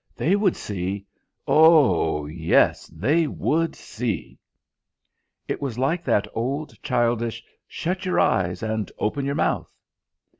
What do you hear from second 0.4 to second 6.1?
see O o oh, yes, they would see! It was like